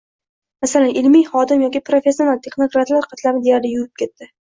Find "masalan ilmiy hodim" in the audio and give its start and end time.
0.65-1.61